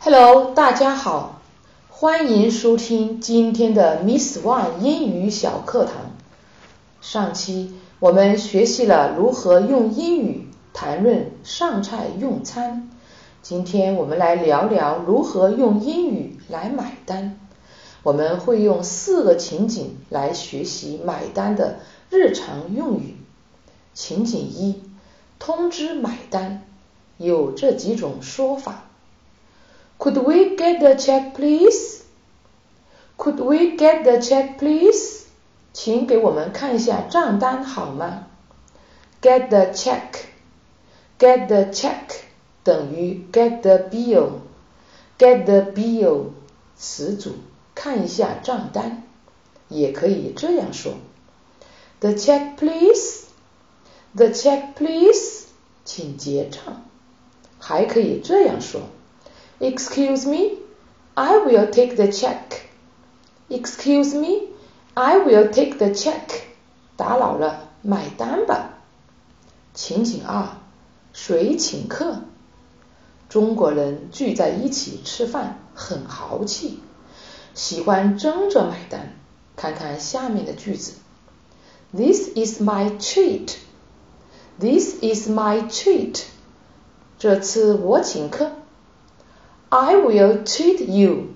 [0.00, 1.42] Hello，大家好，
[1.88, 6.12] 欢迎收听今天的 Miss One 英语小课堂。
[7.00, 12.88] 上期我们学习了如何用英语谈论上菜用餐，
[13.42, 17.40] 今天我们来聊聊如何用英语来买单。
[18.04, 23.16] 我们会用四个情景来学习买单的日常用语。
[23.94, 24.80] 情景一，
[25.40, 26.62] 通知买单，
[27.16, 28.84] 有这几种说法。
[29.97, 32.03] Could we get the check, please?
[33.17, 35.23] Could we get the check, please?
[35.71, 38.27] 请给我们看一下账单好吗？
[39.21, 40.25] Get the check,
[41.17, 42.21] get the check
[42.63, 44.41] 等于 get the bill,
[45.17, 46.31] get the bill
[46.75, 47.35] 词组
[47.73, 49.03] 看一下账单，
[49.69, 50.93] 也可以这样说：
[52.01, 53.23] The check, please.
[54.15, 55.45] The check, please.
[55.85, 56.83] 请结账。
[57.59, 58.81] 还可以这样说。
[59.59, 60.59] Excuse me,
[61.13, 62.69] I will take the check.
[63.49, 64.49] Excuse me,
[64.93, 66.41] I will take the check.
[66.95, 68.79] 打扰了，买单吧。
[69.73, 70.47] 情景二，
[71.13, 72.21] 谁请客？
[73.29, 76.79] 中国人聚在一起吃饭很豪气，
[77.55, 79.15] 喜欢争着买单。
[79.55, 80.93] 看看下面的句子：
[81.91, 83.55] This is my treat.
[84.59, 86.23] This is my treat.
[87.17, 88.51] 这次我请客。
[89.69, 91.33] I will treat you.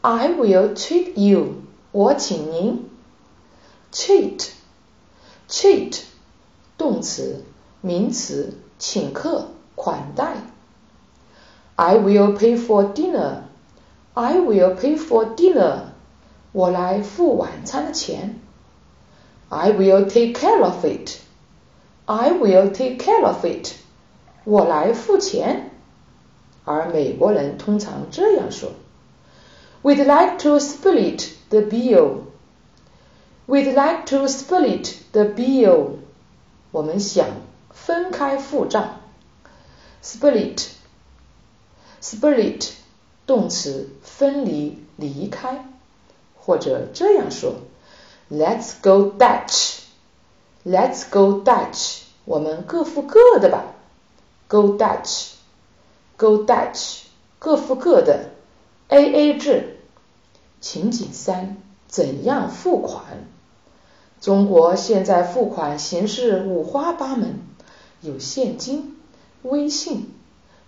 [0.00, 1.62] I will treat you.
[1.92, 2.90] 我请您。
[3.92, 4.50] treat
[5.48, 6.00] treat
[6.76, 7.44] 动词
[7.80, 10.36] 名词请客款待。
[11.76, 13.42] I will pay for dinner.
[14.14, 15.92] I will pay for dinner.
[16.52, 18.40] 我来付晚餐的钱。
[19.48, 21.18] I will take care of it.
[22.06, 23.74] I will take care of it.
[24.44, 25.70] 我来付钱。
[26.66, 32.20] 而美国人通常这样说：“We'd like to split the bill.
[33.46, 35.96] We'd like to split the bill.
[36.70, 37.26] 我们想
[37.70, 39.00] 分开付账。
[40.02, 40.68] Split,
[42.00, 42.70] split
[43.26, 45.68] 动词分离、离开，
[46.36, 47.54] 或者这样说：“
[48.30, 49.80] Let's go Dutch.
[50.64, 52.02] Let's go Dutch.
[52.24, 53.64] 我们各付各的吧。
[54.48, 55.32] Go Dutch.”
[56.17, 57.01] Go Dutch，
[57.37, 58.31] 各付各的
[58.87, 59.77] ，A A 制。
[60.59, 61.57] 情景三，
[61.87, 63.27] 怎样付款？
[64.19, 67.39] 中国现在付款形式五花八门，
[68.01, 68.97] 有现金、
[69.43, 70.11] 微信、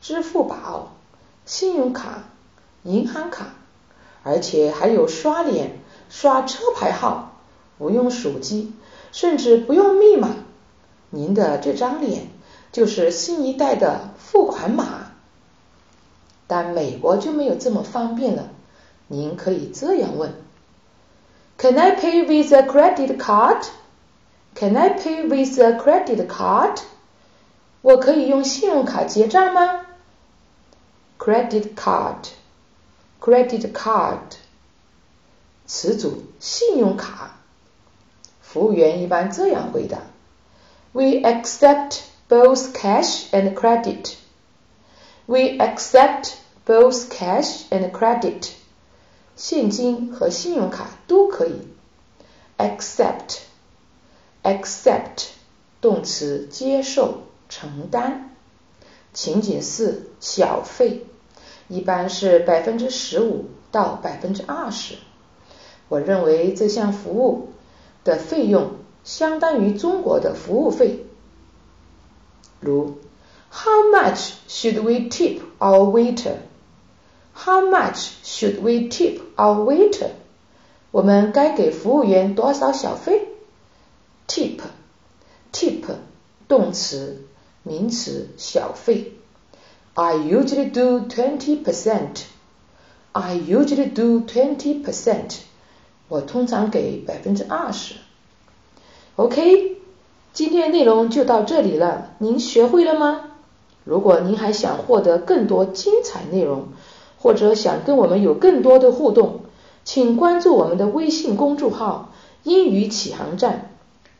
[0.00, 0.96] 支付宝、
[1.44, 2.24] 信用卡、
[2.82, 3.54] 银行卡，
[4.24, 5.78] 而且还有刷脸、
[6.10, 7.38] 刷车牌号，
[7.78, 8.72] 不用手机，
[9.12, 10.30] 甚至不用密码，
[11.10, 12.26] 您的这张脸
[12.72, 15.05] 就是新一代的付款码。
[16.65, 18.49] 但美国就没有这么方便了。
[19.07, 20.33] 您可以这样问：
[21.57, 23.65] Can I pay with a credit card?
[24.55, 26.79] Can I pay with a credit card?
[27.81, 29.85] 我可以用信用卡结账吗？
[31.17, 32.29] Credit card,
[33.19, 34.19] credit card，
[35.65, 37.37] 词组信用卡。
[38.41, 39.99] 服务员一般这样回答：
[40.91, 44.15] We accept both cash and credit.
[45.25, 46.33] We accept
[46.66, 48.50] both cash and credit.
[49.36, 51.68] 现金和信用卡都可以。
[52.58, 53.38] Accept,
[54.42, 55.28] accept
[55.80, 58.30] 动词接受、承担。
[59.12, 61.06] 情景四小费，
[61.68, 64.96] 一般是百分之十五到百分之二十。
[65.88, 67.50] 我认为这项服务
[68.04, 68.72] 的费用
[69.04, 71.06] 相当于中国的服务费。
[72.60, 72.98] 如
[73.50, 76.38] How much should we tip our waiter?
[77.35, 80.11] How much should we tip our waiter?
[80.91, 83.29] 我们该给服务员多少小费？
[84.27, 84.59] Tip,
[85.51, 85.83] tip
[86.47, 87.23] 动词
[87.63, 89.13] 名词小费。
[89.93, 92.23] I usually do twenty percent.
[93.13, 95.37] I usually do twenty percent.
[96.07, 97.95] 我通常给百分之二十。
[99.15, 99.77] OK，
[100.33, 103.31] 今天内容就到这里了，您学会了吗？
[103.83, 106.67] 如果您还想获得更多精彩内容，
[107.26, 109.40] 或者想跟我们有更多的互动，
[109.84, 112.12] 请关注我们的微信公众号
[112.44, 113.72] “英语启航站”，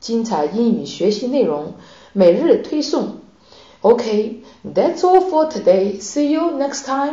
[0.00, 1.72] 精彩英语学习内容
[2.12, 3.12] 每日推送。
[3.80, 5.98] OK，that's all for today.
[5.98, 7.08] See you next time.